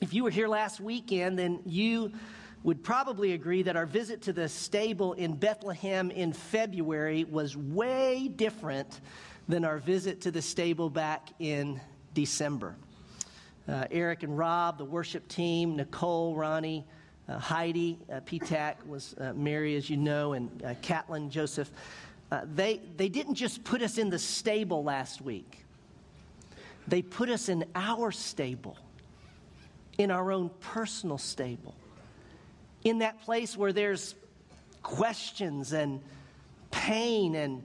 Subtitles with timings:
[0.00, 2.12] If you were here last weekend, then you
[2.62, 8.28] would probably agree that our visit to the stable in Bethlehem in February was way
[8.28, 9.00] different
[9.48, 11.80] than our visit to the stable back in
[12.14, 12.76] December.
[13.68, 16.84] Uh, Eric and Rob, the worship team, Nicole, Ronnie,
[17.28, 21.70] uh, Heidi, uh, P-TAC was uh, Mary, as you know, and uh, Catlin, Joseph.
[22.30, 25.64] Uh, they, they didn't just put us in the stable last week.
[26.86, 28.78] They put us in our stable,
[29.98, 31.74] in our own personal stable,
[32.84, 34.14] in that place where there's
[34.82, 36.00] questions and
[36.70, 37.62] pain and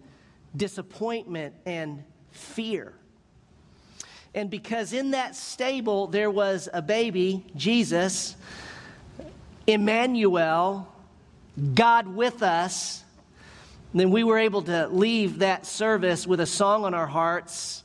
[0.55, 2.93] disappointment and fear.
[4.35, 8.35] And because in that stable there was a baby, Jesus,
[9.67, 10.91] Emmanuel,
[11.75, 13.03] God with us,
[13.93, 17.82] then we were able to leave that service with a song on our hearts.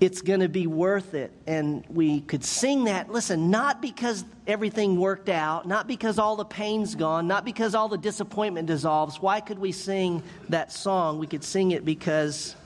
[0.00, 1.30] It's going to be worth it.
[1.46, 6.44] And we could sing that, listen, not because everything worked out, not because all the
[6.44, 9.20] pain's gone, not because all the disappointment dissolves.
[9.20, 11.18] Why could we sing that song?
[11.18, 12.56] We could sing it because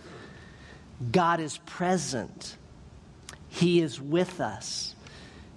[1.10, 2.56] God is present,
[3.48, 4.94] He is with us,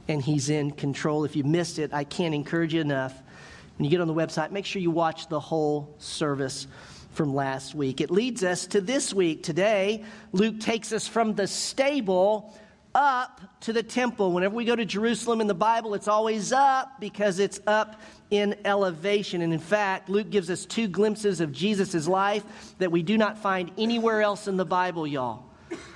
[0.08, 1.26] and He's in control.
[1.26, 3.22] If you missed it, I can't encourage you enough.
[3.78, 6.66] When you get on the website, make sure you watch the whole service
[7.18, 8.00] from last week.
[8.00, 9.42] It leads us to this week.
[9.42, 12.56] Today, Luke takes us from the stable
[12.94, 14.32] up to the temple.
[14.32, 18.56] Whenever we go to Jerusalem in the Bible, it's always up because it's up in
[18.66, 19.42] elevation.
[19.42, 22.44] And in fact, Luke gives us two glimpses of Jesus' life
[22.78, 25.44] that we do not find anywhere else in the Bible, y'all.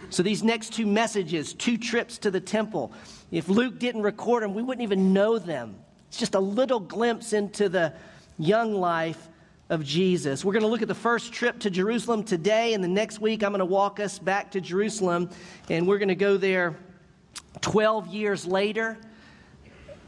[0.10, 2.94] So these next two messages, two trips to the temple,
[3.30, 5.76] if Luke didn't record them, we wouldn't even know them.
[6.08, 7.94] It's just a little glimpse into the
[8.40, 9.28] young life
[9.72, 10.44] of Jesus.
[10.44, 13.42] We're going to look at the first trip to Jerusalem today, and the next week
[13.42, 15.30] I'm going to walk us back to Jerusalem,
[15.70, 16.76] and we're going to go there
[17.62, 18.98] 12 years later,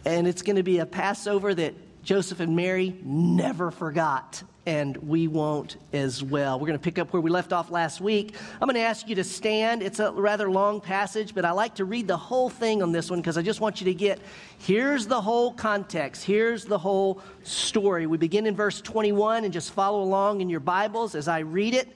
[0.04, 1.74] and it's going to be a Passover that
[2.04, 6.60] Joseph and Mary never forgot, and we won't as well.
[6.60, 8.36] We're going to pick up where we left off last week.
[8.60, 9.82] I'm going to ask you to stand.
[9.82, 13.10] It's a rather long passage, but I like to read the whole thing on this
[13.10, 14.20] one because I just want you to get
[14.58, 18.06] here's the whole context, here's the whole story.
[18.06, 21.74] We begin in verse 21 and just follow along in your Bibles as I read
[21.74, 21.88] it.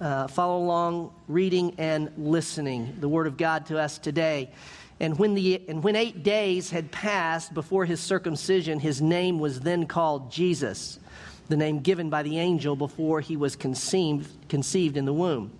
[0.00, 4.50] Uh, follow along reading and listening the Word of God to us today.
[4.98, 9.60] And when, the, and when eight days had passed before his circumcision, his name was
[9.60, 10.98] then called Jesus,
[11.48, 15.52] the name given by the angel before he was conceived, conceived in the womb.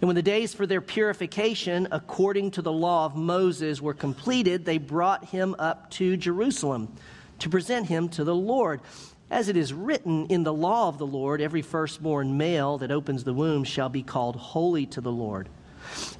[0.00, 4.64] And when the days for their purification, according to the law of Moses, were completed,
[4.64, 6.94] they brought him up to Jerusalem
[7.40, 8.80] to present him to the Lord.
[9.28, 13.24] As it is written in the law of the Lord, every firstborn male that opens
[13.24, 15.48] the womb shall be called holy to the Lord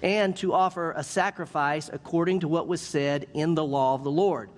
[0.02, 4.10] and to offer a sacrifice according to what was said in the law of the
[4.10, 4.50] Lord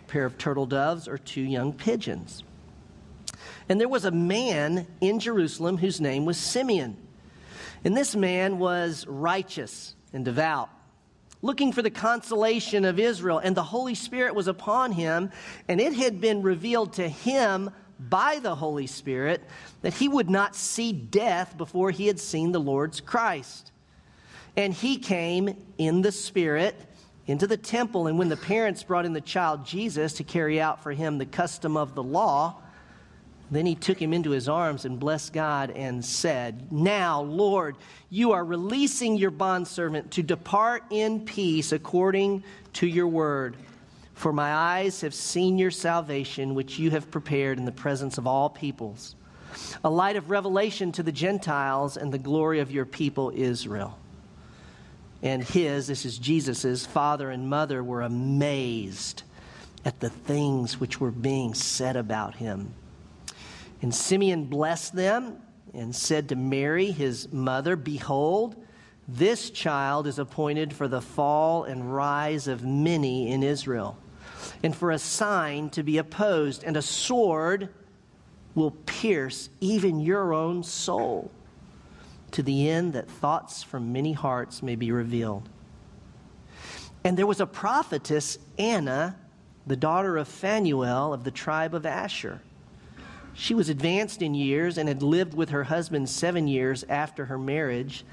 [0.00, 2.42] a pair of turtle doves or two young pigeons.
[3.68, 6.96] And there was a man in Jerusalem whose name was Simeon.
[7.84, 10.68] And this man was righteous and devout,
[11.40, 13.38] looking for the consolation of Israel.
[13.38, 15.30] And the Holy Spirit was upon him,
[15.68, 19.42] and it had been revealed to him by the Holy Spirit
[19.82, 23.72] that he would not see death before he had seen the Lord's Christ.
[24.60, 26.78] And he came in the Spirit
[27.26, 28.08] into the temple.
[28.08, 31.24] And when the parents brought in the child Jesus to carry out for him the
[31.24, 32.56] custom of the law,
[33.50, 37.74] then he took him into his arms and blessed God and said, Now, Lord,
[38.10, 42.44] you are releasing your bondservant to depart in peace according
[42.74, 43.56] to your word.
[44.12, 48.26] For my eyes have seen your salvation, which you have prepared in the presence of
[48.26, 49.16] all peoples,
[49.82, 53.96] a light of revelation to the Gentiles and the glory of your people Israel
[55.22, 59.22] and his, this is Jesus's, father and mother were amazed
[59.84, 62.74] at the things which were being said about him.
[63.82, 65.38] And Simeon blessed them
[65.74, 68.56] and said to Mary, his mother, Behold,
[69.08, 73.98] this child is appointed for the fall and rise of many in Israel,
[74.62, 77.68] and for a sign to be opposed, and a sword
[78.54, 81.30] will pierce even your own soul
[82.32, 85.48] to the end that thoughts from many hearts may be revealed.
[87.04, 89.16] And there was a prophetess, Anna,
[89.66, 92.40] the daughter of Phanuel of the tribe of Asher.
[93.32, 97.38] She was advanced in years and had lived with her husband seven years after her
[97.38, 98.04] marriage,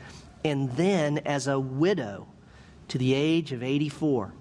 [0.45, 2.27] and then as a widow
[2.89, 4.33] to the age of 84.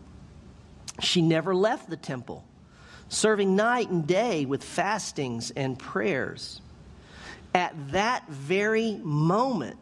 [1.01, 2.45] She never left the temple,
[3.09, 6.61] serving night and day with fastings and prayers.
[7.57, 9.79] At that very moment,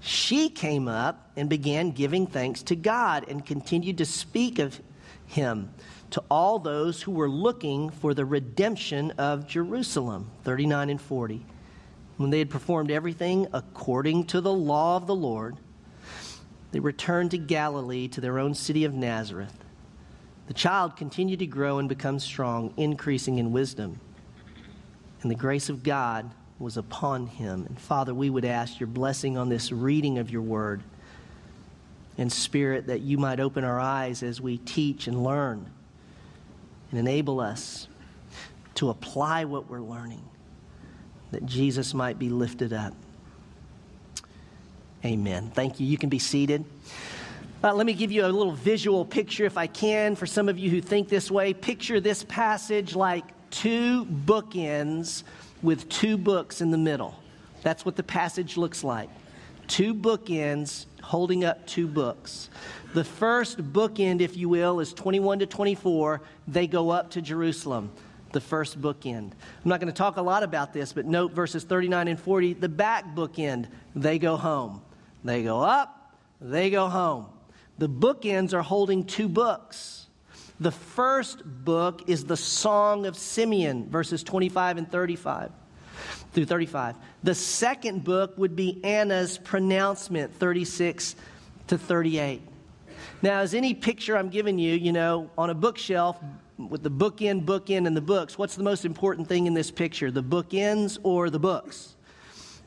[0.00, 4.80] she came up and began giving thanks to God and continued to speak of
[5.24, 5.72] him
[6.10, 10.28] to all those who were looking for the redemption of Jerusalem.
[10.42, 11.46] 39 and 40.
[12.16, 15.56] When they had performed everything according to the law of the Lord,
[16.72, 19.56] they returned to Galilee to their own city of Nazareth.
[20.48, 24.00] The child continued to grow and become strong, increasing in wisdom.
[25.22, 27.66] And the grace of God was upon him.
[27.66, 30.82] And Father, we would ask your blessing on this reading of your word.
[32.16, 35.66] And Spirit, that you might open our eyes as we teach and learn
[36.90, 37.88] and enable us
[38.76, 40.22] to apply what we're learning,
[41.32, 42.94] that Jesus might be lifted up.
[45.04, 45.50] Amen.
[45.52, 45.86] Thank you.
[45.86, 46.64] You can be seated.
[47.62, 50.58] Uh, let me give you a little visual picture, if I can, for some of
[50.58, 51.52] you who think this way.
[51.52, 55.24] Picture this passage like two bookends
[55.64, 57.18] with two books in the middle.
[57.62, 59.08] That's what the passage looks like.
[59.66, 62.50] Two bookends holding up two books.
[62.92, 66.20] The first bookend, if you will, is 21 to 24.
[66.46, 67.90] They go up to Jerusalem,
[68.32, 69.32] the first bookend.
[69.32, 69.32] I'm
[69.64, 72.52] not going to talk a lot about this, but note verses 39 and 40.
[72.52, 74.82] The back bookend, they go home.
[75.24, 77.26] They go up, they go home.
[77.78, 80.03] The bookends are holding two books.
[80.60, 85.50] The first book is the Song of Simeon, verses 25 and 35
[86.32, 86.96] through 35.
[87.22, 91.16] The second book would be Anna's pronouncement, 36
[91.68, 92.42] to 38.
[93.22, 96.20] Now, as any picture I'm giving you, you know, on a bookshelf
[96.58, 100.10] with the bookend, bookend, and the books, what's the most important thing in this picture?
[100.10, 101.96] The bookends or the books?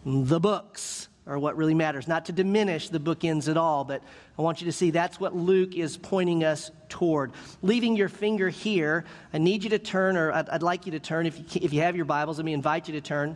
[0.06, 2.07] The books are what really matters.
[2.07, 4.01] Not to diminish the bookends at all, but
[4.38, 7.33] I want you to see that's what Luke is pointing us toward.
[7.62, 11.00] Leaving your finger here, I need you to turn, or I'd, I'd like you to
[11.00, 13.35] turn, if you, if you have your Bibles, let me invite you to turn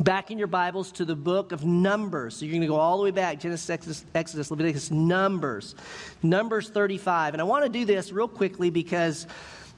[0.00, 2.36] back in your Bibles to the book of Numbers.
[2.36, 5.74] So you're going to go all the way back Genesis, Exodus, Exodus, Leviticus, Numbers.
[6.22, 7.34] Numbers 35.
[7.34, 9.26] And I want to do this real quickly because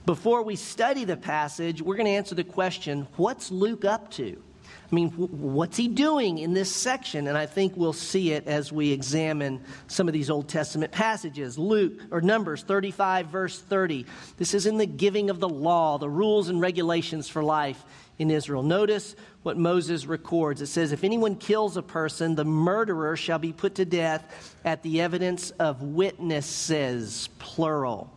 [0.06, 4.42] before we study the passage, we're going to answer the question what's Luke up to?
[4.90, 7.26] I mean, what's he doing in this section?
[7.28, 11.58] And I think we'll see it as we examine some of these Old Testament passages.
[11.58, 14.06] Luke, or Numbers 35, verse 30.
[14.38, 17.84] This is in the giving of the law, the rules and regulations for life
[18.18, 18.62] in Israel.
[18.62, 20.62] Notice what Moses records.
[20.62, 24.82] It says, If anyone kills a person, the murderer shall be put to death at
[24.82, 28.12] the evidence of witnesses, plural.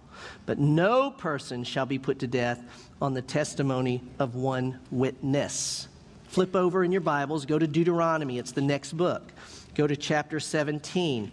[0.46, 2.64] But no person shall be put to death
[3.02, 5.88] on the testimony of one witness.
[6.32, 9.34] Flip over in your Bibles, go to Deuteronomy, it's the next book.
[9.76, 11.30] Go to chapter 17.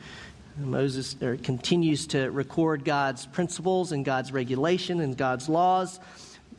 [0.56, 1.14] Moses
[1.44, 6.00] continues to record God's principles and God's regulation and God's laws.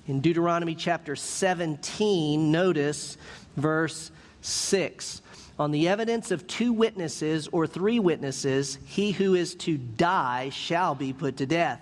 [0.07, 3.18] In Deuteronomy chapter 17, notice
[3.57, 4.09] verse
[4.39, 5.21] 6.
[5.59, 10.95] On the evidence of two witnesses or three witnesses, he who is to die shall
[10.95, 11.81] be put to death.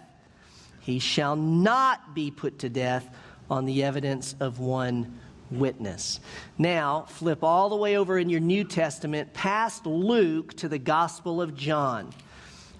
[0.80, 3.07] He shall not be put to death
[3.48, 5.19] on the evidence of one
[5.52, 6.20] witness.
[6.58, 11.42] Now, flip all the way over in your New Testament past Luke to the Gospel
[11.42, 12.14] of John.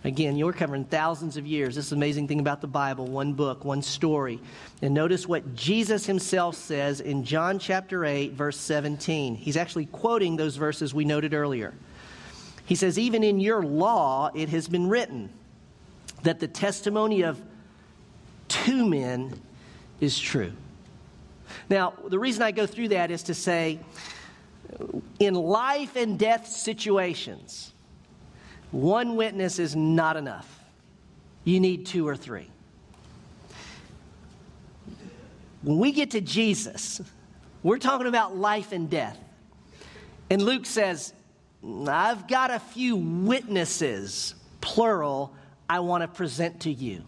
[0.04, 1.75] Again, you're covering thousands of years.
[1.75, 4.40] This is amazing thing about the Bible one book, one story.
[4.81, 9.36] And notice what Jesus himself says in John chapter 8, verse 17.
[9.36, 11.74] He's actually quoting those verses we noted earlier.
[12.66, 15.30] He says, Even in your law it has been written
[16.24, 17.42] that the testimony of
[18.48, 19.34] two men
[20.00, 20.54] is true.
[21.69, 23.80] Now, the reason I go through that is to say,
[25.19, 27.74] in life and death situations,
[28.71, 30.64] one witness is not enough.
[31.44, 32.50] You need two or three.
[35.64, 37.02] When we get to Jesus,
[37.64, 39.18] we're talking about life and death.
[40.30, 41.14] And Luke says,
[41.88, 45.33] I've got a few witnesses, plural,
[45.69, 47.04] I want to present to you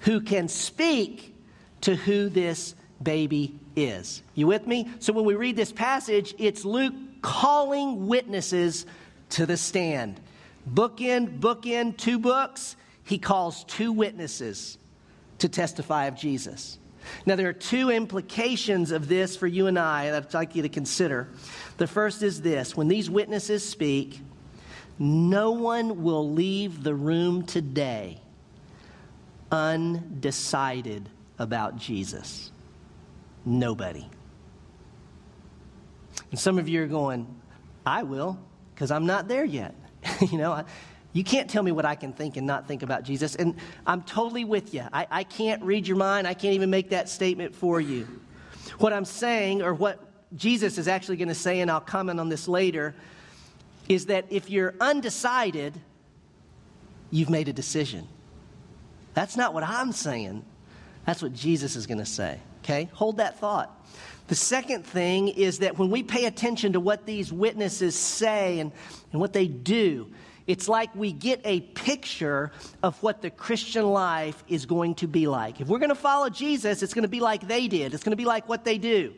[0.00, 1.34] who can speak
[1.82, 4.22] to who this baby is.
[4.34, 4.90] You with me?
[4.98, 8.86] So when we read this passage, it's Luke calling witnesses
[9.30, 10.20] to the stand.
[10.72, 12.76] Bookend, bookend, two books.
[13.04, 14.78] He calls two witnesses
[15.38, 16.78] to testify of Jesus.
[17.26, 20.62] Now, there are two implications of this for you and I that I'd like you
[20.62, 21.28] to consider.
[21.76, 24.20] The first is this when these witnesses speak,
[24.98, 28.20] no one will leave the room today
[29.50, 32.50] undecided about Jesus.
[33.44, 34.08] Nobody.
[36.30, 37.26] And some of you are going,
[37.86, 38.38] I will,
[38.74, 39.74] because I'm not there yet.
[40.30, 40.64] you know, I,
[41.12, 43.36] you can't tell me what I can think and not think about Jesus.
[43.36, 43.54] And
[43.86, 44.84] I'm totally with you.
[44.92, 46.26] I, I can't read your mind.
[46.26, 48.08] I can't even make that statement for you.
[48.78, 50.00] What I'm saying, or what
[50.34, 52.94] Jesus is actually going to say, and I'll comment on this later,
[53.88, 55.78] is that if you're undecided,
[57.10, 58.08] you've made a decision.
[59.12, 60.44] That's not what I'm saying.
[61.06, 62.40] That's what Jesus is going to say.
[62.64, 62.88] Okay?
[62.94, 63.86] Hold that thought.
[64.26, 68.72] The second thing is that when we pay attention to what these witnesses say and,
[69.12, 70.10] and what they do,
[70.46, 72.52] it's like we get a picture
[72.82, 75.60] of what the Christian life is going to be like.
[75.60, 78.12] If we're going to follow Jesus, it's going to be like they did, it's going
[78.12, 79.14] to be like what they do.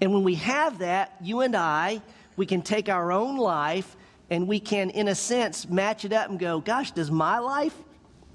[0.00, 2.00] And when we have that, you and I,
[2.36, 3.96] we can take our own life
[4.30, 7.74] and we can, in a sense, match it up and go, gosh, does my life,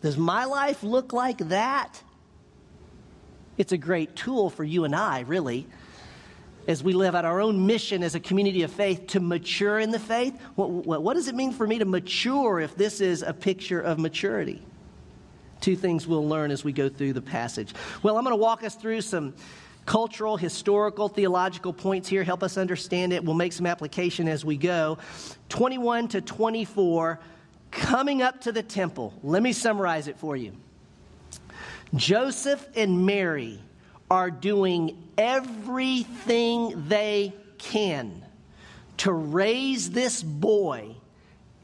[0.01, 2.01] does my life look like that?
[3.57, 5.67] It's a great tool for you and I, really,
[6.67, 9.91] as we live out our own mission as a community of faith to mature in
[9.91, 10.39] the faith.
[10.55, 13.79] What, what, what, does it mean for me to mature if this is a picture
[13.79, 14.61] of maturity?
[15.61, 17.73] Two things we'll learn as we go through the passage.
[18.01, 19.33] Well, I'm going to walk us through some
[19.85, 23.23] cultural, historical, theological points here, help us understand it.
[23.23, 24.97] We'll make some application as we go.
[25.49, 27.19] 21 to 24,
[27.71, 29.13] coming up to the temple.
[29.23, 30.53] Let me summarize it for you.
[31.95, 33.59] Joseph and Mary
[34.09, 38.25] are doing everything they can
[38.97, 40.95] to raise this boy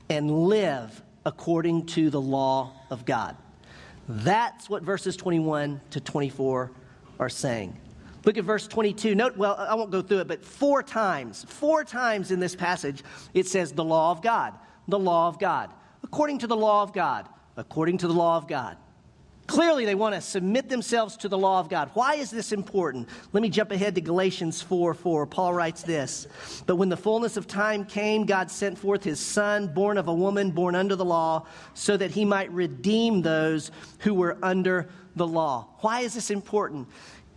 [0.10, 3.36] and live according to the law of God.
[4.08, 6.72] That's what verses 21 to 24
[7.20, 7.80] are saying.
[8.26, 9.16] Look at verse 22.
[9.16, 13.04] Note, well, I won't go through it, but four times, four times in this passage,
[13.34, 14.54] it says the law of God,
[14.88, 15.72] the law of God,
[16.04, 18.78] according to the law of God, according to the law of God.
[19.50, 21.90] Clearly, they want to submit themselves to the law of God.
[21.96, 23.10] Why is this important?
[23.34, 25.26] Let me jump ahead to Galatians 4 4.
[25.26, 26.28] Paul writes this
[26.68, 30.14] But when the fullness of time came, God sent forth his Son, born of a
[30.14, 35.26] woman, born under the law, so that he might redeem those who were under the
[35.26, 35.70] law.
[35.80, 36.88] Why is this important?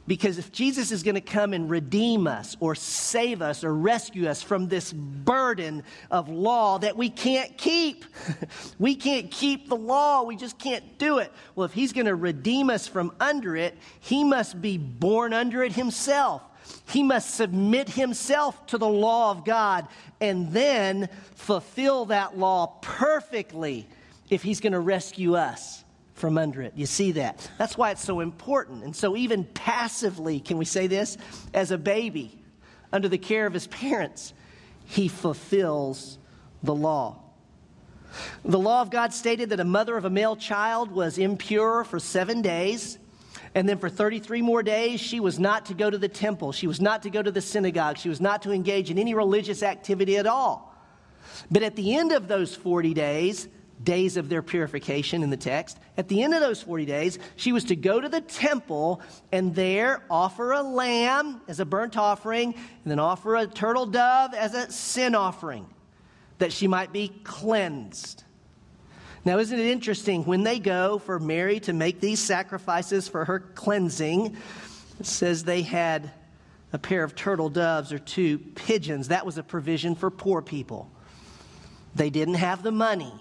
[0.06, 4.28] Because if Jesus is going to come and redeem us or save us or rescue
[4.28, 8.04] us from this burden of law that we can't keep,
[8.80, 11.32] we can't keep the law, we just can't do it.
[11.54, 15.62] Well, if he's going to redeem us from under it, he must be born under
[15.62, 16.42] it himself.
[16.88, 19.86] He must submit himself to the law of God
[20.20, 23.86] and then fulfill that law perfectly
[24.30, 25.84] if he's going to rescue us
[26.22, 26.72] from under it.
[26.76, 27.50] You see that?
[27.58, 28.84] That's why it's so important.
[28.84, 31.18] And so, even passively, can we say this?
[31.52, 32.40] As a baby,
[32.92, 34.32] under the care of his parents,
[34.84, 36.18] he fulfills
[36.62, 37.20] the law.
[38.44, 41.98] The law of God stated that a mother of a male child was impure for
[41.98, 43.00] seven days.
[43.56, 46.52] And then for 33 more days, she was not to go to the temple.
[46.52, 47.98] She was not to go to the synagogue.
[47.98, 50.72] She was not to engage in any religious activity at all.
[51.50, 53.48] But at the end of those 40 days,
[53.84, 55.78] days of their purification in the text.
[55.96, 59.00] At the end of those 40 days, she was to go to the temple
[59.32, 64.34] and there offer a lamb as a burnt offering, and then offer a turtle dove
[64.34, 65.66] as a sin offering,
[66.38, 68.24] that she might be cleansed.
[69.24, 73.38] Now, isn't it interesting when they go for Mary to make these sacrifices for her
[73.38, 74.36] cleansing?
[74.98, 76.10] It says they had
[76.72, 79.08] a pair of turtle doves or two pigeons.
[79.08, 80.90] That was a provision for poor people.
[81.94, 83.12] They didn't have the money.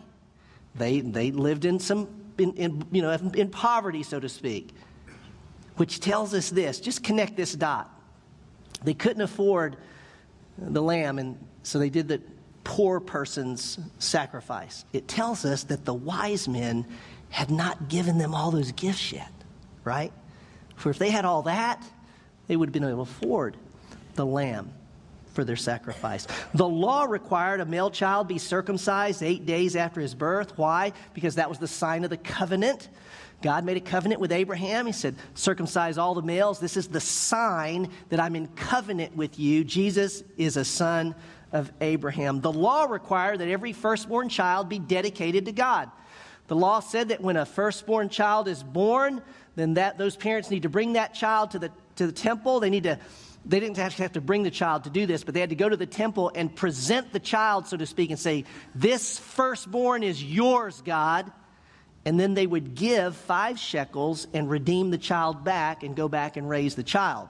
[0.76, 4.74] They, they lived in some, in, in, you know, in poverty, so to speak.
[5.78, 7.90] Which tells us this just connect this dot.
[8.84, 9.78] They couldn't afford
[10.58, 12.22] the lamb, and so they did the
[12.64, 14.86] poor person's sacrifice.
[14.94, 16.86] It tells us that the wise men
[17.30, 19.32] had not given them all those gifts yet,
[19.84, 20.12] right?
[20.76, 21.84] For if they had all that,
[22.48, 23.58] they would have been able to afford
[24.16, 24.74] the lamb
[25.34, 26.28] for their sacrifice.
[26.54, 30.58] The law required a male child be circumcised eight days after his birth.
[30.58, 30.94] Why?
[31.14, 32.90] Because that was the sign of the covenant.
[33.42, 34.86] God made a covenant with Abraham.
[34.86, 36.60] He said, Circumcise all the males.
[36.60, 39.64] This is the sign that I'm in covenant with you.
[39.64, 41.16] Jesus is a son
[41.52, 42.42] of Abraham.
[42.42, 45.90] The law required that every firstborn child be dedicated to God.
[46.48, 49.22] The law said that when a firstborn child is born,
[49.56, 52.60] then that those parents need to bring that child to the, to the temple.
[52.60, 53.00] They need to
[53.46, 55.56] they didn't actually have to bring the child to do this, but they had to
[55.56, 58.46] go to the temple and present the child, so to speak, and say,
[58.76, 61.32] This firstborn is yours, God.
[62.04, 66.36] And then they would give five shekels and redeem the child back and go back
[66.36, 67.30] and raise the child.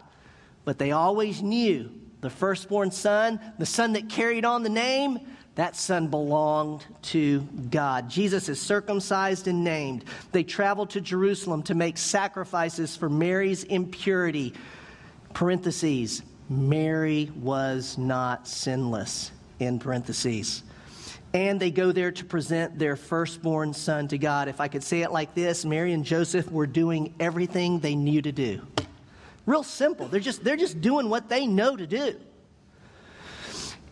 [0.63, 1.91] But they always knew
[2.21, 5.19] the firstborn son, the son that carried on the name,
[5.55, 8.09] that son belonged to God.
[8.09, 10.05] Jesus is circumcised and named.
[10.31, 14.53] They traveled to Jerusalem to make sacrifices for Mary's impurity
[15.33, 20.63] parentheses, Mary was not sinless, in parentheses.
[21.33, 24.49] And they go there to present their firstborn son to God.
[24.49, 28.21] If I could say it like this, Mary and Joseph were doing everything they knew
[28.21, 28.61] to do.
[29.45, 30.07] Real simple.
[30.07, 32.15] They're just, they're just doing what they know to do.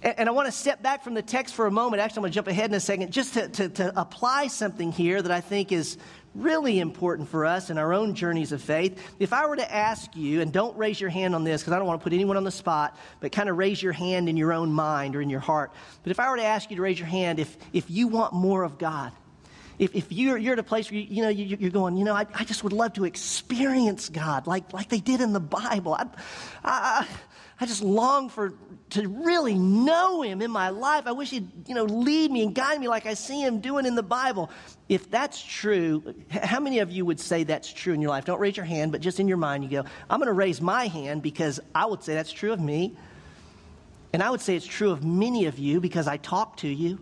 [0.01, 2.01] And I want to step back from the text for a moment.
[2.01, 4.93] Actually, I'm going to jump ahead in a second just to, to, to, apply something
[4.93, 5.98] here that I think is
[6.36, 9.01] really important for us in our own journeys of faith.
[9.19, 11.77] If I were to ask you, and don't raise your hand on this because I
[11.77, 14.38] don't want to put anyone on the spot, but kind of raise your hand in
[14.38, 15.71] your own mind or in your heart.
[16.03, 18.33] But if I were to ask you to raise your hand if, if you want
[18.33, 19.12] more of God,
[19.79, 22.03] if, if you're, you're at a place where you, you know, you, are going, you
[22.03, 25.39] know, I, I just would love to experience God like, like they did in the
[25.39, 25.93] Bible.
[25.93, 26.07] I,
[26.63, 27.07] I,
[27.59, 28.53] I just long for
[28.91, 31.05] to really know him in my life.
[31.05, 33.85] I wish he'd, you know, lead me and guide me like I see him doing
[33.85, 34.49] in the Bible.
[34.87, 38.25] If that's true, how many of you would say that's true in your life?
[38.25, 40.59] Don't raise your hand, but just in your mind you go, I'm going to raise
[40.59, 42.95] my hand because I would say that's true of me.
[44.11, 46.97] And I would say it's true of many of you because I talk to you.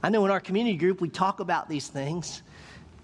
[0.00, 2.42] I know in our community group we talk about these things.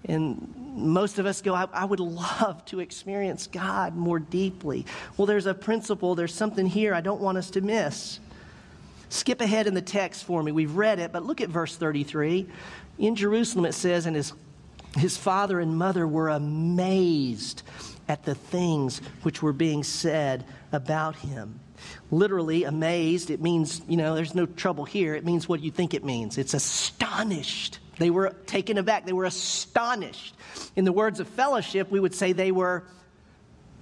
[0.07, 4.85] And most of us go, I, I, would love to experience God more deeply.
[5.17, 8.19] Well, there's a principle, there's something here I don't want us to miss.
[9.09, 10.51] Skip ahead in the text for me.
[10.51, 12.47] We've read it, but look at verse 33.
[12.97, 14.33] In Jerusalem, it says, And his,
[14.97, 17.63] his father and mother were amazed
[18.07, 21.59] at the things which were being said about him.
[22.11, 25.15] Literally, amazed, it means, you know, there's no trouble here.
[25.15, 26.37] It means what you think it means.
[26.37, 27.79] It's astonished.
[27.97, 29.05] They were taken aback.
[29.05, 30.35] They were astonished.
[30.75, 32.83] In the words of fellowship, we would say they were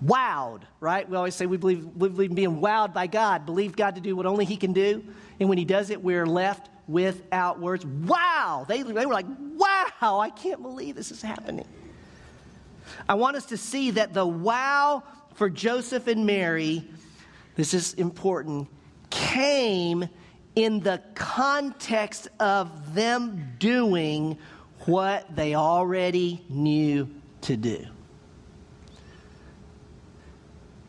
[0.03, 1.07] wowed, right?
[1.09, 4.01] We always say we believe, we believe in being wowed by God, believe God to
[4.01, 5.03] do what only He can do.
[5.39, 7.85] And when He does it, we're left without words.
[7.85, 8.65] Wow!
[8.67, 11.65] They, they were like, wow, I can't believe this is happening.
[13.07, 15.03] I want us to see that the wow
[15.35, 16.85] for Joseph and Mary,
[17.55, 18.67] this is important,
[19.09, 20.09] came
[20.55, 24.37] in the context of them doing
[24.85, 27.09] what they already knew
[27.41, 27.85] to do.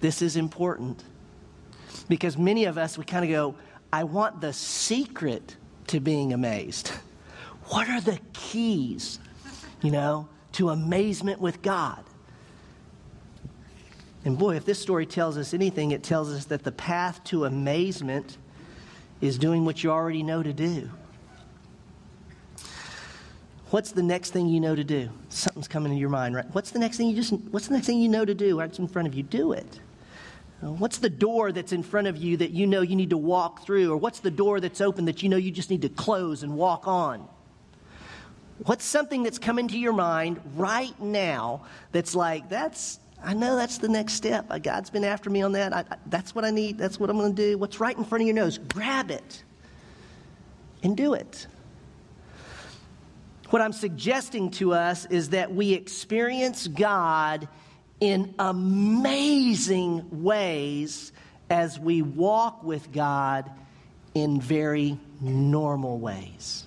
[0.01, 1.03] This is important
[2.09, 3.55] because many of us, we kind of go,
[3.93, 5.57] I want the secret
[5.89, 6.93] to being amazed.
[7.69, 9.19] What are the keys,
[9.81, 12.05] you know, to amazement with God?
[14.27, 17.47] And boy, if this story tells us anything, it tells us that the path to
[17.47, 18.37] amazement
[19.27, 20.91] is doing what you already know to do.
[23.71, 25.11] What's the next thing you know to do?
[25.31, 26.47] Something's coming to your mind, right?
[26.53, 28.61] What's the next thing you just what's the next thing you know to do?
[28.61, 29.81] Right in front of you, do it.
[30.61, 33.67] What's the door that's in front of you that you know you need to walk
[33.67, 33.93] through?
[33.93, 36.57] Or what's the door that's open that you know you just need to close and
[36.57, 37.29] walk on?
[38.65, 43.79] What's something that's coming to your mind right now that's like, that's, I know that's
[43.79, 44.51] the next step.
[44.63, 45.73] God's been after me on that.
[45.73, 46.79] I, I, that's what I need.
[46.79, 47.59] That's what I'm going to do.
[47.59, 48.59] What's right in front of your nose?
[48.59, 49.43] Grab it
[50.83, 51.47] and do it.
[53.51, 57.49] What I'm suggesting to us is that we experience God
[58.01, 61.13] in amazing ways
[61.49, 63.51] as we walk with God
[64.15, 66.67] in very normal ways.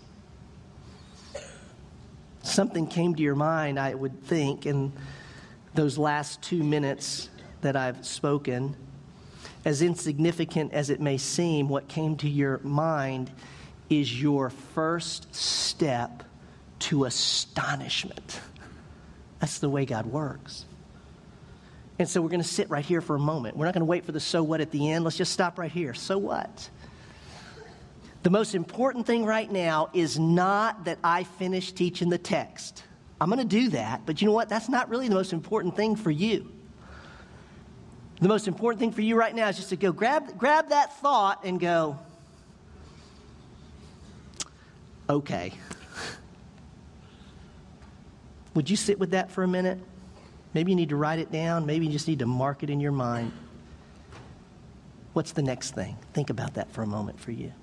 [2.44, 4.94] Something came to your mind, I would think, and
[5.78, 7.30] those last two minutes
[7.62, 8.76] that I've spoken,
[9.64, 13.30] as insignificant as it may seem, what came to your mind
[13.88, 16.24] is your first step
[16.80, 18.42] to astonishment.
[19.40, 20.66] That's the way God works.
[22.00, 23.56] And so we're going to sit right here for a moment.
[23.56, 25.04] We're not going to wait for the so what at the end.
[25.04, 25.94] Let's just stop right here.
[25.94, 26.72] So what?
[28.24, 32.84] The most important thing right now is not that I finish teaching the text.
[33.20, 34.50] I'm going to do that, but you know what?
[34.50, 36.52] That's not really the most important thing for you.
[38.20, 41.00] The most important thing for you right now is just to go grab, grab that
[41.00, 42.00] thought and go,
[45.10, 45.54] okay.
[48.54, 49.80] Would you sit with that for a minute?
[50.54, 51.66] Maybe you need to write it down.
[51.66, 53.32] Maybe you just need to mark it in your mind.
[55.14, 55.98] What's the next thing?
[56.14, 57.54] Think about that for a moment for you.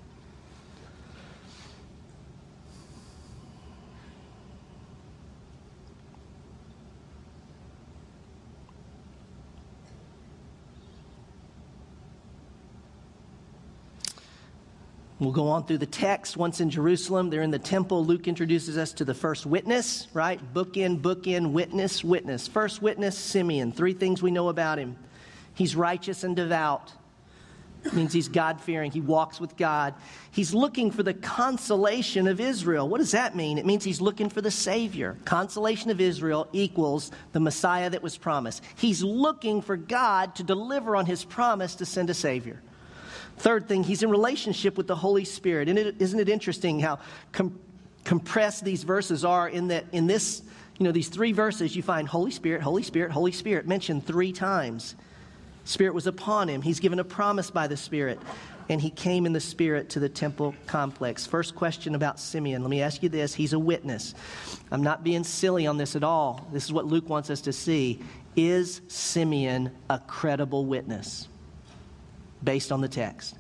[15.25, 16.37] We'll go on through the text.
[16.37, 18.05] Once in Jerusalem, they're in the temple.
[18.05, 20.39] Luke introduces us to the first witness, right?
[20.53, 22.47] Book in, book in, witness, witness.
[22.47, 23.73] First witness, Simeon.
[23.73, 24.97] Three things we know about him
[25.55, 26.93] he's righteous and devout.
[27.87, 28.91] It means he's God fearing.
[28.91, 29.95] He walks with God.
[30.31, 32.87] He's looking for the consolation of Israel.
[32.87, 33.57] What does that mean?
[33.57, 35.17] It means he's looking for the Savior.
[35.25, 38.63] Consolation of Israel equals the Messiah that was promised.
[38.77, 42.63] He's looking for God to deliver on his promise to send a Savior.
[43.37, 45.69] Third thing, he's in relationship with the Holy Spirit.
[45.69, 46.99] And is isn't it interesting how
[47.33, 47.59] com-
[48.05, 50.43] compressed these verses are in that in this,
[50.79, 54.33] you know, these three verses you find Holy Spirit, Holy Spirit, Holy Spirit mentioned three
[54.33, 54.95] times.
[55.65, 56.63] Spirit was upon him.
[56.63, 58.21] He's given a promise by the Spirit.
[58.69, 61.27] And he came in the Spirit to the temple complex.
[61.27, 62.63] First question about Simeon.
[62.63, 63.35] Let me ask you this.
[63.35, 64.15] He's a witness.
[64.71, 66.47] I'm not being silly on this at all.
[66.51, 68.01] This is what Luke wants us to see.
[68.37, 71.29] Is Simeon a credible witness
[72.45, 73.37] based on the text?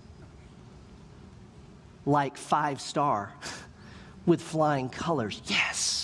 [2.06, 3.32] Like five star
[4.26, 5.40] with flying colors.
[5.46, 6.03] Yes.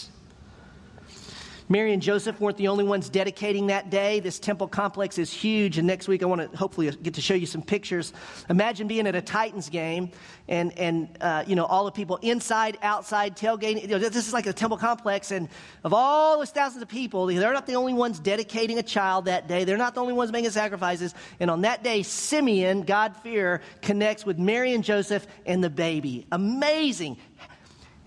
[1.70, 4.18] Mary and Joseph weren't the only ones dedicating that day.
[4.18, 7.35] This temple complex is huge, and next week I want to hopefully get to show
[7.35, 8.12] you some pictures.
[8.48, 10.11] Imagine being at a Titans game,
[10.48, 13.83] and and uh, you know all the people inside, outside, tailgating.
[13.83, 15.48] You know, this is like a temple complex, and
[15.85, 19.46] of all those thousands of people, they're not the only ones dedicating a child that
[19.46, 19.62] day.
[19.62, 21.14] They're not the only ones making sacrifices.
[21.38, 26.26] And on that day, Simeon, God fear, connects with Mary and Joseph and the baby.
[26.33, 27.16] Amazing.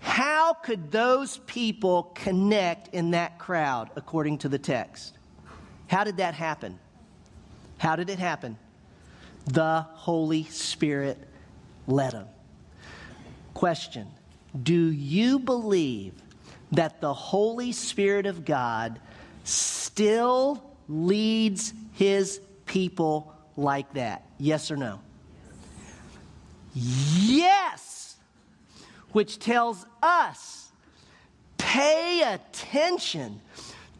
[0.04, 5.16] How could those people connect in that crowd according to the text?
[5.86, 6.78] How did that happen?
[7.78, 8.58] How did it happen?
[9.46, 11.16] The Holy Spirit
[11.86, 12.26] led them.
[13.54, 14.06] Question
[14.62, 16.12] Do you believe
[16.72, 19.00] that the Holy Spirit of God
[19.42, 24.26] still leads his people like that?
[24.38, 25.00] Yes or no?
[26.74, 27.93] Yes!
[29.14, 30.72] Which tells us
[31.56, 33.40] pay attention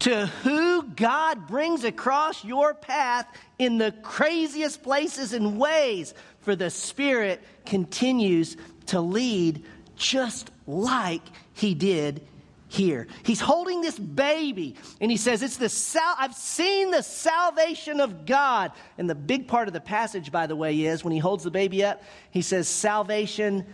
[0.00, 3.26] to who God brings across your path
[3.58, 9.64] in the craziest places and ways, for the Spirit continues to lead
[9.96, 11.22] just like
[11.54, 12.20] He did
[12.66, 13.06] here.
[13.22, 18.26] He's holding this baby and he says, It's the sal- I've seen the salvation of
[18.26, 18.72] God.
[18.98, 21.52] And the big part of the passage, by the way, is when he holds the
[21.52, 23.64] baby up, he says, Salvation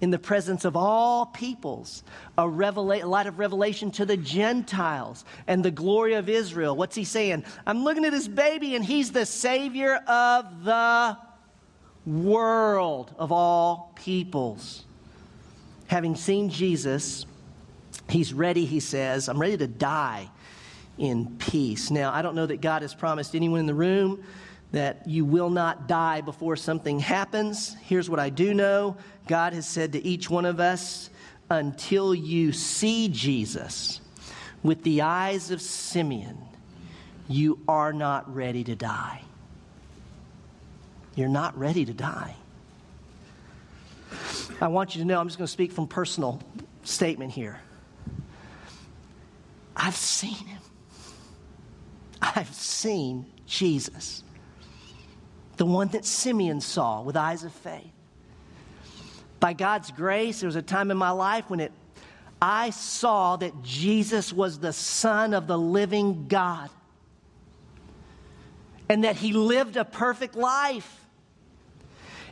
[0.00, 2.04] in the presence of all peoples,
[2.36, 6.76] a, revela- a light of revelation to the Gentiles and the glory of Israel.
[6.76, 7.44] What's he saying?
[7.66, 11.16] I'm looking at this baby, and he's the Savior of the
[12.04, 14.84] world, of all peoples.
[15.86, 17.24] Having seen Jesus,
[18.08, 20.28] he's ready, he says, I'm ready to die
[20.98, 21.90] in peace.
[21.90, 24.24] Now, I don't know that God has promised anyone in the room
[24.76, 27.74] that you will not die before something happens.
[27.84, 31.08] Here's what I do know God has said to each one of us
[31.48, 34.02] until you see Jesus
[34.62, 36.36] with the eyes of Simeon,
[37.26, 39.22] you are not ready to die.
[41.14, 42.36] You're not ready to die.
[44.60, 46.42] I want you to know, I'm just going to speak from personal
[46.82, 47.58] statement here.
[49.74, 50.60] I've seen him.
[52.20, 54.22] I've seen Jesus
[55.56, 57.92] the one that Simeon saw with eyes of faith.
[59.40, 61.72] By God's grace, there was a time in my life when it,
[62.40, 66.70] I saw that Jesus was the Son of the living God
[68.88, 71.05] and that he lived a perfect life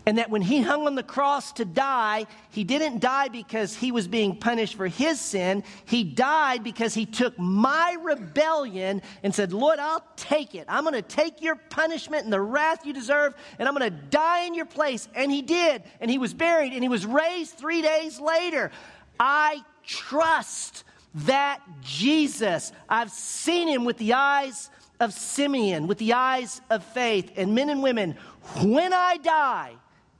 [0.06, 3.90] and that when he hung on the cross to die, he didn't die because he
[3.90, 5.64] was being punished for his sin.
[5.86, 10.66] He died because he took my rebellion and said, Lord, I'll take it.
[10.68, 13.98] I'm going to take your punishment and the wrath you deserve, and I'm going to
[14.08, 15.08] die in your place.
[15.14, 15.82] And he did.
[16.00, 18.70] And he was buried, and he was raised three days later.
[19.18, 24.68] I trust that Jesus, I've seen him with the eyes
[25.00, 27.32] of Simeon, with the eyes of faith.
[27.36, 28.16] And men and women,
[28.62, 29.74] when I die,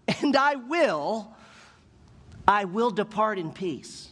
[0.23, 1.35] and I will,
[2.47, 4.11] I will depart in peace.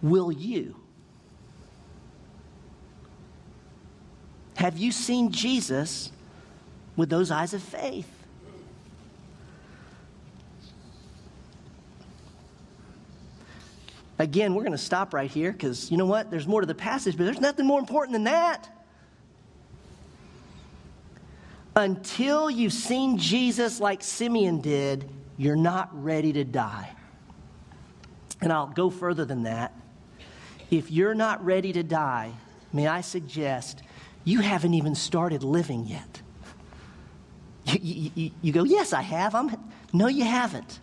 [0.00, 0.76] Will you?
[4.56, 6.10] Have you seen Jesus
[6.96, 8.08] with those eyes of faith?
[14.18, 16.30] Again, we're going to stop right here because you know what?
[16.30, 18.71] There's more to the passage, but there's nothing more important than that
[21.74, 26.90] until you've seen Jesus like Simeon did, you're not ready to die.
[28.40, 29.72] And I'll go further than that.
[30.70, 32.32] If you're not ready to die,
[32.72, 33.82] may I suggest
[34.24, 36.22] you haven't even started living yet.
[37.64, 39.34] You, you, you, go, Yes, I have.
[39.34, 39.56] I'm,
[39.92, 40.80] no, you haven't.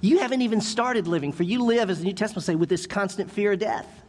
[0.00, 2.86] You haven't even started living, for you live, as the New Testament say, with this
[2.86, 4.02] constant fear of death.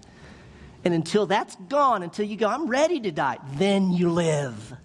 [0.83, 4.77] And until that's gone, until you go, I'm ready to die, then you live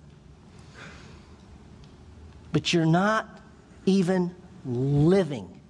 [2.52, 3.40] but you're not
[3.86, 4.34] even
[4.64, 5.60] living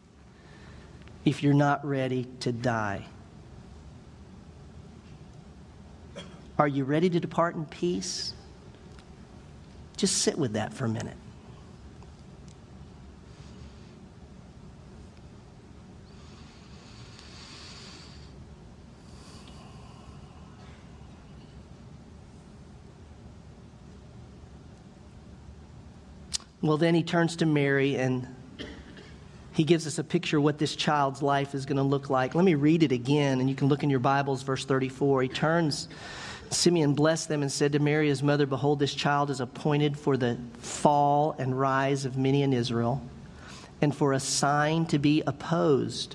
[1.25, 3.05] if you're not ready to die.
[6.59, 8.35] Are you ready to depart in peace?
[9.97, 11.17] Just sit with that for a minute.
[26.63, 28.29] Well, then he turns to Mary and
[29.53, 32.37] he gives us a picture of what this child's life is going to look like.
[32.37, 35.25] Let me read it again, and you can look in your Bibles, verse 34.
[35.25, 35.89] He turns,
[36.51, 40.17] Simeon blessed them and said to Mary, his mother, Behold, this child is appointed for
[40.17, 43.03] the fall and rise of many in Israel,
[43.83, 46.15] and for a sign to be opposed.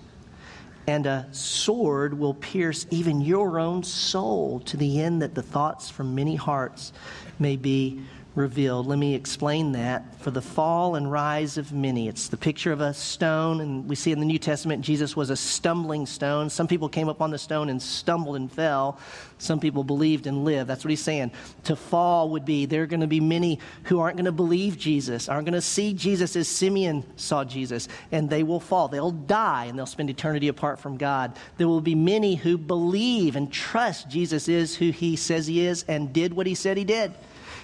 [0.88, 5.90] And a sword will pierce even your own soul to the end that the thoughts
[5.90, 6.94] from many hearts
[7.38, 8.02] may be
[8.38, 8.86] revealed.
[8.86, 10.16] Let me explain that.
[10.20, 13.96] For the fall and rise of many, it's the picture of a stone, and we
[13.96, 16.50] see in the New Testament Jesus was a stumbling stone.
[16.50, 19.00] Some people came up on the stone and stumbled and fell.
[19.40, 20.70] Some people believed and lived.
[20.70, 21.32] That's what he's saying.
[21.66, 24.78] To fall would be there are going to be many who aren't going to believe
[24.78, 28.88] Jesus, aren't going to see Jesus as Simeon saw Jesus, and they will fall.
[28.88, 31.36] They'll die and they'll spend eternity apart from God.
[31.58, 35.84] There will be many who believe and trust Jesus is who he says he is
[35.88, 37.14] and did what he said he did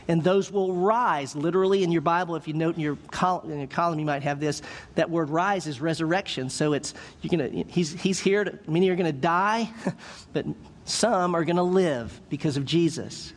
[0.08, 1.36] and those will rise.
[1.36, 4.24] Literally, in your Bible, if you note in your, col- in your column, you might
[4.24, 4.62] have this.
[4.96, 6.50] That word rise is resurrection.
[6.50, 9.70] So it's, you're gonna, he's, he's here, to, many are going to die,
[10.34, 10.46] but
[10.86, 13.34] some are going to live because of Jesus.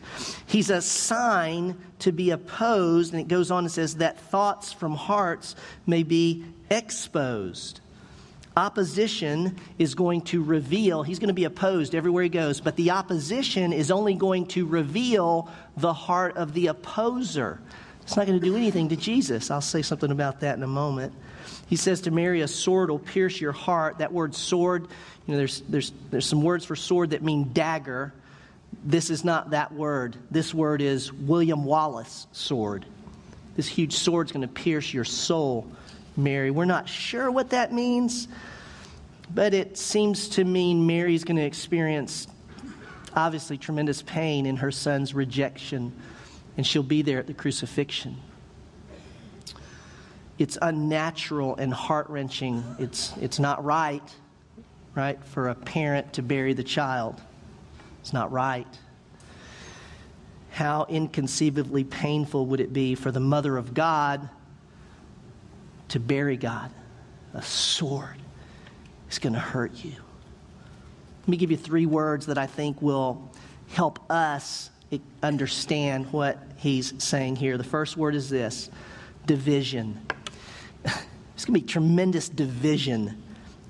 [0.47, 4.95] He's a sign to be opposed, and it goes on and says that thoughts from
[4.95, 7.79] hearts may be exposed.
[8.57, 12.89] Opposition is going to reveal, he's going to be opposed everywhere he goes, but the
[12.89, 17.61] opposition is only going to reveal the heart of the opposer.
[18.01, 19.51] It's not going to do anything to Jesus.
[19.51, 21.13] I'll say something about that in a moment.
[21.67, 23.99] He says to Mary, A sword will pierce your heart.
[23.99, 24.87] That word sword,
[25.27, 28.11] you know, there's, there's, there's some words for sword that mean dagger.
[28.83, 30.15] This is not that word.
[30.31, 32.87] This word is William Wallace sword.
[33.55, 35.67] This huge sword's going to pierce your soul.
[36.17, 36.51] Mary.
[36.51, 38.27] We're not sure what that means,
[39.33, 42.27] but it seems to mean Mary's going to experience
[43.15, 45.93] obviously tremendous pain in her son's rejection,
[46.57, 48.17] and she'll be there at the crucifixion.
[50.37, 52.63] It's unnatural and heart wrenching.
[52.77, 54.03] It's, it's not right,
[54.93, 57.19] right, for a parent to bury the child.
[58.01, 58.67] It's not right.
[60.51, 64.29] How inconceivably painful would it be for the mother of God
[65.89, 66.71] to bury God.
[67.33, 68.17] A sword
[69.09, 69.93] is going to hurt you.
[71.21, 73.29] Let me give you three words that I think will
[73.69, 74.69] help us
[75.21, 77.57] understand what he's saying here.
[77.57, 78.69] The first word is this
[79.25, 79.99] division.
[81.35, 83.21] It's going to be tremendous division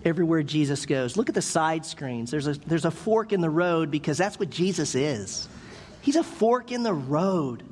[0.06, 1.17] everywhere Jesus goes.
[1.17, 2.32] Look at the side screens.
[2.32, 5.49] There's a, there's a fork in the road because that's what Jesus is.
[6.01, 7.63] He's a fork in the road.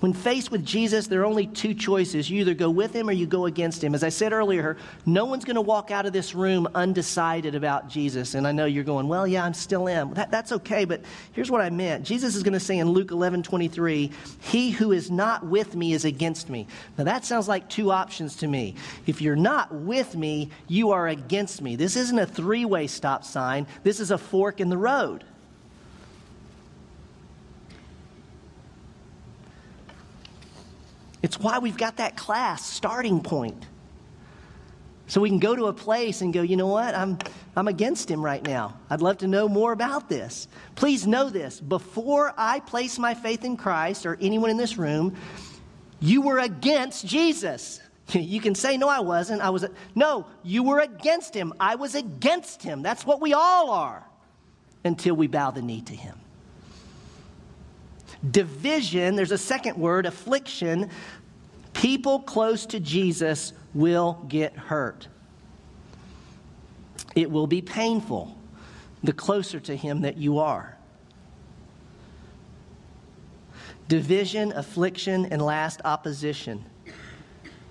[0.00, 2.30] When faced with Jesus, there are only two choices.
[2.30, 3.94] You either go with him or you go against him.
[3.96, 7.88] As I said earlier, no one's going to walk out of this room undecided about
[7.88, 8.34] Jesus.
[8.34, 10.14] And I know you're going, well, yeah, I'm still am.
[10.14, 12.04] That, that's okay, but here's what I meant.
[12.04, 15.92] Jesus is going to say in Luke 11 23, He who is not with me
[15.92, 16.68] is against me.
[16.96, 18.76] Now, that sounds like two options to me.
[19.06, 21.74] If you're not with me, you are against me.
[21.74, 25.24] This isn't a three way stop sign, this is a fork in the road.
[31.22, 33.66] It's why we've got that class starting point.
[35.08, 36.94] So we can go to a place and go, you know what?
[36.94, 37.18] I'm,
[37.56, 38.78] I'm against him right now.
[38.90, 40.48] I'd love to know more about this.
[40.74, 41.60] Please know this.
[41.60, 45.16] Before I place my faith in Christ or anyone in this room,
[45.98, 47.80] you were against Jesus.
[48.14, 49.42] You can say, no, I wasn't.
[49.42, 51.52] I was, no, you were against him.
[51.60, 52.80] I was against him.
[52.80, 54.02] That's what we all are
[54.82, 56.18] until we bow the knee to him.
[58.28, 60.90] Division, there's a second word, affliction.
[61.72, 65.08] People close to Jesus will get hurt.
[67.14, 68.36] It will be painful
[69.04, 70.76] the closer to him that you are.
[73.86, 76.64] Division, affliction, and last, opposition.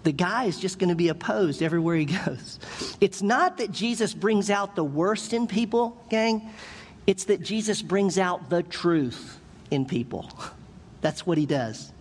[0.03, 2.60] The guy is just going to be opposed everywhere he goes.
[3.01, 6.49] It's not that Jesus brings out the worst in people, gang.
[7.05, 9.39] It's that Jesus brings out the truth
[9.71, 10.30] in people.
[11.01, 11.91] That's what he does.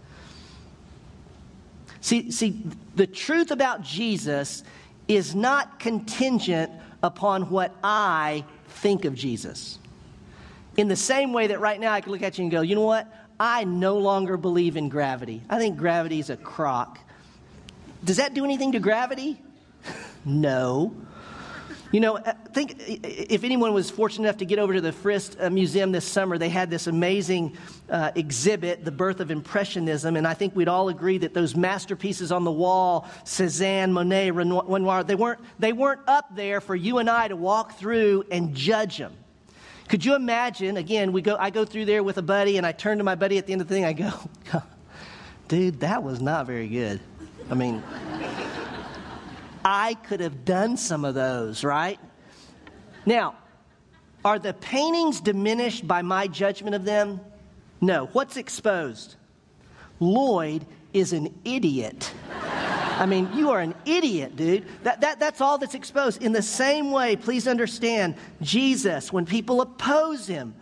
[2.01, 2.63] See, see,
[2.95, 4.63] the truth about Jesus
[5.09, 6.71] is not contingent
[7.03, 9.79] upon what I think of Jesus.
[10.77, 12.75] In the same way that right now I can look at you and go, you
[12.75, 13.13] know what?
[13.39, 15.43] I no longer believe in gravity.
[15.49, 16.99] I think gravity is a crock.
[18.05, 19.41] Does that do anything to gravity?
[20.25, 20.95] no.
[21.97, 25.43] You know, uh, think if anyone was fortunate enough to get over to the Frist
[25.43, 27.57] uh, Museum this summer, they had this amazing
[27.89, 32.33] uh, exhibit, The Birth of Impressionism, and I think we'd all agree that those masterpieces
[32.33, 37.09] on the wall, Cezanne, Monet, Renoir, they weren't, they weren't up there for you and
[37.09, 39.15] I to walk through and judge them.
[39.89, 42.73] Could you imagine, again, we go, I go through there with a buddy, and I
[42.73, 44.13] turn to my buddy at the end of the thing, I go,
[45.49, 47.01] dude, that was not very good.
[47.51, 47.83] I mean,
[49.69, 51.99] I could have done some of those, right?
[53.05, 53.35] Now,
[54.25, 57.21] are the paintings diminished by my judgment of them?
[57.81, 58.07] No.
[58.13, 59.17] What's exposed?
[59.99, 62.13] Lloyd is an idiot.
[62.33, 64.67] I mean, you are an idiot, dude.
[64.85, 66.23] That, that, that's all that's exposed.
[66.23, 70.55] In the same way, please understand, Jesus, when people oppose him,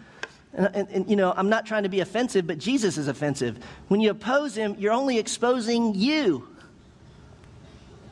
[0.55, 3.59] and, and, and, you know, I'm not trying to be offensive, but Jesus is offensive.
[3.89, 6.49] When you oppose him, you're only exposing you.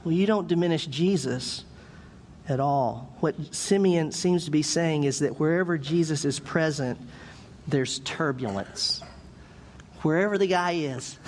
[0.04, 1.64] Well, you don't diminish Jesus
[2.48, 3.14] at all.
[3.20, 6.98] What Simeon seems to be saying is that wherever Jesus is present,
[7.68, 9.00] there's turbulence.
[10.02, 11.18] Wherever the guy is,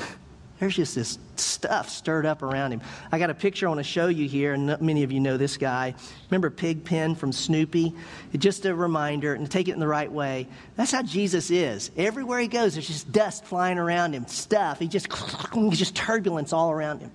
[0.58, 2.80] there's just this stuff stirred up around him.
[3.12, 5.37] I got a picture I want to show you here, and many of you know
[5.37, 5.94] this guy.
[6.30, 7.94] Remember Pigpen from Snoopy?
[8.37, 10.48] just a reminder, and take it in the right way.
[10.76, 11.92] That's how Jesus is.
[11.96, 14.80] Everywhere he goes, there's just dust flying around him, stuff.
[14.80, 15.08] He just,
[15.70, 17.12] just turbulence all around him.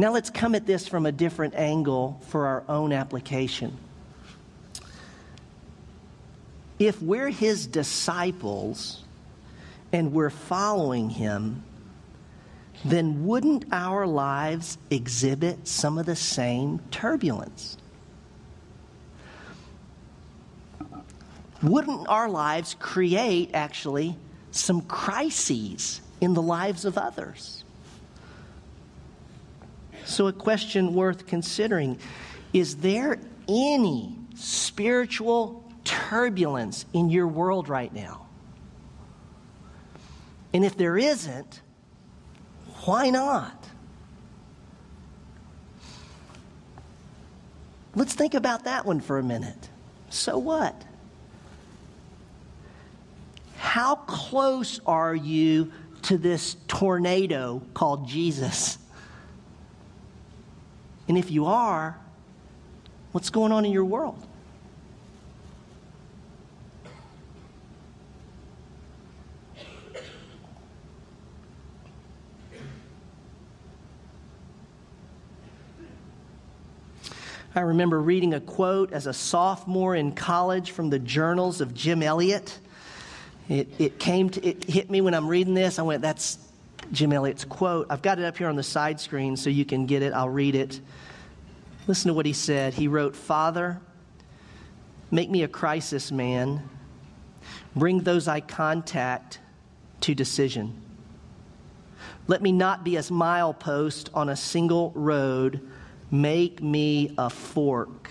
[0.00, 3.76] Now let's come at this from a different angle for our own application.
[6.78, 9.04] If we're his disciples
[9.92, 11.62] and we're following him,
[12.82, 17.76] then wouldn't our lives exhibit some of the same turbulence?
[21.62, 24.16] Wouldn't our lives create actually
[24.50, 27.64] some crises in the lives of others?
[30.10, 31.96] So, a question worth considering
[32.52, 38.26] is there any spiritual turbulence in your world right now?
[40.52, 41.62] And if there isn't,
[42.84, 43.68] why not?
[47.94, 49.68] Let's think about that one for a minute.
[50.08, 50.84] So what?
[53.58, 55.70] How close are you
[56.02, 58.78] to this tornado called Jesus?
[61.10, 61.98] And if you are,
[63.10, 64.24] what's going on in your world?
[77.56, 82.04] I remember reading a quote as a sophomore in college from the journals of Jim
[82.04, 82.56] Elliot.
[83.48, 85.80] It, it came to, it hit me when I'm reading this.
[85.80, 86.38] I went, that's
[86.92, 87.86] Jim Elliot's quote.
[87.88, 90.12] I've got it up here on the side screen so you can get it.
[90.12, 90.80] I'll read it.
[91.86, 92.74] Listen to what he said.
[92.74, 93.80] He wrote, Father,
[95.10, 96.68] make me a crisis man.
[97.76, 99.38] Bring those I contact
[100.00, 100.80] to decision.
[102.26, 105.60] Let me not be a milepost on a single road.
[106.10, 108.10] Make me a fork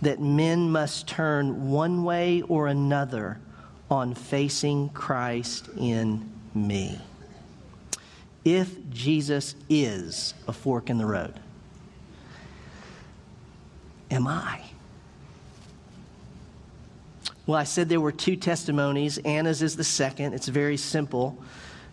[0.00, 3.38] that men must turn one way or another
[3.90, 6.98] on facing Christ in me
[8.44, 11.38] if Jesus is a fork in the road?
[14.10, 14.62] Am I?
[17.46, 19.18] Well, I said there were two testimonies.
[19.18, 20.34] Anna's is the second.
[20.34, 21.38] It's very simple.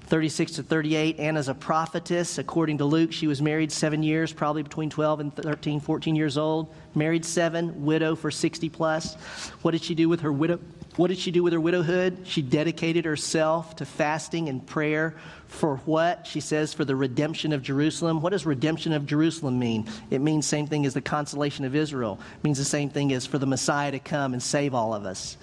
[0.08, 1.20] 36 to 38.
[1.20, 2.38] Anna's a prophetess.
[2.38, 6.38] According to Luke, she was married seven years, probably between 12 and 13, 14 years
[6.38, 6.74] old.
[6.94, 9.16] Married seven, widow for 60 plus.
[9.62, 10.60] What did she do with her widow?
[10.96, 12.20] What did she do with her widowhood?
[12.24, 15.16] She dedicated herself to fasting and prayer
[15.48, 16.26] for what?
[16.26, 18.22] She says, for the redemption of Jerusalem.
[18.22, 19.88] What does redemption of Jerusalem mean?
[20.10, 22.20] It means same thing as the consolation of Israel.
[22.38, 25.06] It means the same thing as for the Messiah to come and save all of
[25.06, 25.36] us.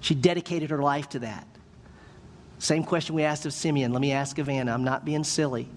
[0.00, 1.46] She dedicated her life to that.
[2.58, 3.92] Same question we asked of Simeon.
[3.92, 4.72] Let me ask of Anna.
[4.72, 5.68] I'm not being silly.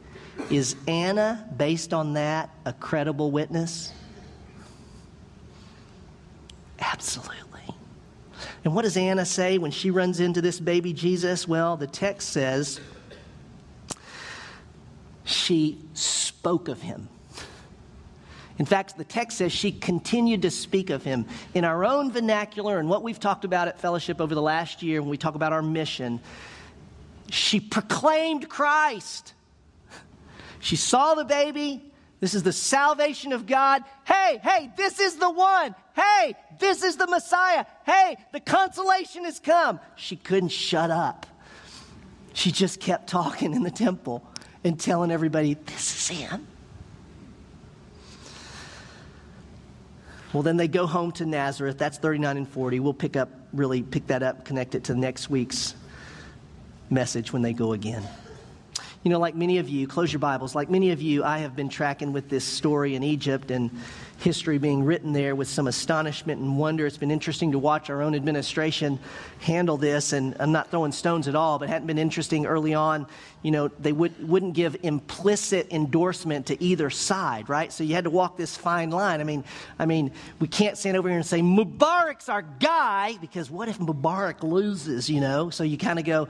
[0.50, 3.92] Is Anna, based on that, a credible witness?
[6.80, 7.62] Absolutely.
[8.64, 11.48] And what does Anna say when she runs into this baby Jesus?
[11.48, 12.80] Well, the text says
[15.26, 17.10] she spoke of him.
[18.58, 21.26] In fact, the text says she continued to speak of him.
[21.54, 25.02] In our own vernacular and what we've talked about at fellowship over the last year
[25.02, 26.20] when we talk about our mission,
[27.30, 29.34] she proclaimed Christ.
[30.60, 31.84] She saw the baby.
[32.20, 33.84] This is the salvation of God.
[34.06, 35.74] Hey, hey, this is the one.
[35.96, 37.66] Hey, this is the Messiah.
[37.86, 39.80] Hey, the consolation has come.
[39.96, 41.26] She couldn't shut up.
[42.34, 44.24] She just kept talking in the temple
[44.64, 46.48] and telling everybody, this is him.
[50.34, 51.78] Well, then they go home to Nazareth.
[51.78, 52.80] That's 39 and 40.
[52.82, 55.74] We'll pick up, really pick that up, connect it to next week's
[56.90, 58.04] message when they go again.
[59.04, 61.56] You know, like many of you, close your Bibles, like many of you, I have
[61.56, 63.72] been tracking with this story in Egypt, and
[64.20, 66.86] history being written there with some astonishment and wonder.
[66.86, 69.00] It's been interesting to watch our own administration
[69.40, 72.74] handle this, and I'm not throwing stones at all, but it hadn't been interesting early
[72.74, 73.08] on.
[73.42, 77.72] You know, they would, wouldn't give implicit endorsement to either side, right?
[77.72, 79.22] So you had to walk this fine line.
[79.22, 79.46] I mean,
[79.78, 83.80] I mean, we can't stand over here and say Mubarak's our guy because what if
[83.80, 85.10] Mubarak loses?
[85.10, 86.28] You know, so you kind of go,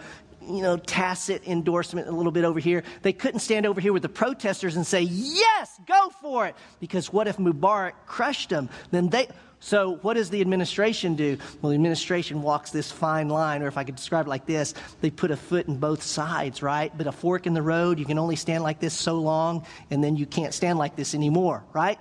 [0.49, 2.83] you know, tacit endorsement a little bit over here.
[3.01, 6.55] They couldn't stand over here with the protesters and say, yes, go for it.
[6.79, 8.69] Because what if Mubarak crushed them?
[8.91, 9.27] Then they,
[9.59, 11.37] so what does the administration do?
[11.61, 14.73] Well, the administration walks this fine line, or if I could describe it like this,
[15.01, 16.91] they put a foot in both sides, right?
[16.97, 20.03] But a fork in the road, you can only stand like this so long, and
[20.03, 21.99] then you can't stand like this anymore, right?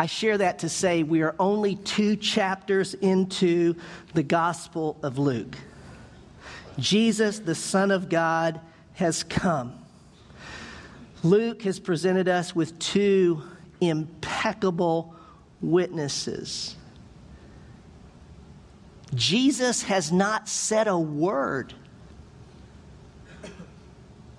[0.00, 3.74] I share that to say we are only two chapters into
[4.14, 5.56] the Gospel of Luke.
[6.78, 8.60] Jesus, the Son of God,
[8.94, 9.74] has come.
[11.22, 13.42] Luke has presented us with two
[13.80, 15.14] impeccable
[15.60, 16.76] witnesses.
[19.14, 21.74] Jesus has not said a word.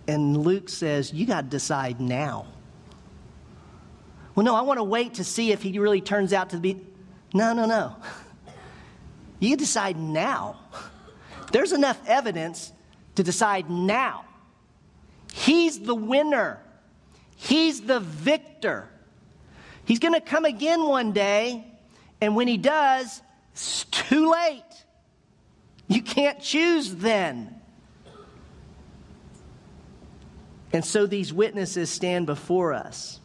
[0.07, 2.47] And Luke says, You got to decide now.
[4.35, 6.79] Well, no, I want to wait to see if he really turns out to be.
[7.33, 7.95] No, no, no.
[9.41, 10.59] You decide now.
[11.51, 12.71] There's enough evidence
[13.15, 14.25] to decide now.
[15.31, 16.59] He's the winner,
[17.35, 18.89] He's the victor.
[19.85, 21.65] He's going to come again one day,
[22.21, 23.21] and when He does,
[23.53, 24.63] it's too late.
[25.87, 27.55] You can't choose then.
[30.71, 33.19] And so these witnesses stand before us.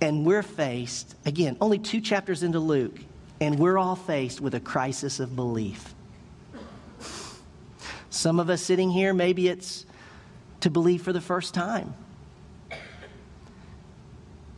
[0.00, 2.98] And we're faced, again, only two chapters into Luke,
[3.40, 5.94] and we're all faced with a crisis of belief.
[8.10, 9.86] Some of us sitting here, maybe it's
[10.60, 11.94] to believe for the first time.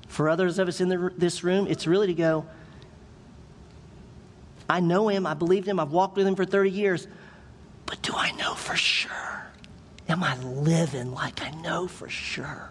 [0.08, 2.46] For others of us in the, this room, it's really to go,
[4.68, 7.06] I know him, I believed him, I've walked with him for 30 years,
[7.86, 9.46] but do I know for sure?
[10.08, 12.70] Am I living like I know for sure?